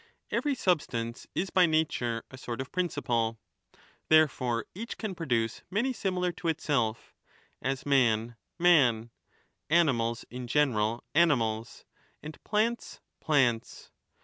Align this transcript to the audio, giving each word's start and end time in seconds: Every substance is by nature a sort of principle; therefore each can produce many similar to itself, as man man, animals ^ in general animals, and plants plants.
Every 0.31 0.55
substance 0.55 1.27
is 1.35 1.51
by 1.51 1.67
nature 1.67 2.23
a 2.31 2.37
sort 2.39 2.59
of 2.59 2.71
principle; 2.71 3.37
therefore 4.09 4.65
each 4.73 4.97
can 4.97 5.13
produce 5.13 5.61
many 5.69 5.93
similar 5.93 6.31
to 6.31 6.47
itself, 6.47 7.13
as 7.61 7.85
man 7.85 8.35
man, 8.57 9.11
animals 9.69 10.21
^ 10.21 10.25
in 10.35 10.47
general 10.47 11.03
animals, 11.13 11.85
and 12.23 12.43
plants 12.43 12.99
plants. 13.19 13.91